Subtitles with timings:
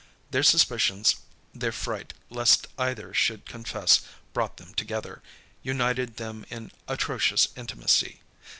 [0.31, 1.17] Their suspicions,
[1.53, 4.01] their fright lest either should confess,
[4.33, 5.21] brought them together,
[5.61, 8.19] united them in atrocious intimacy.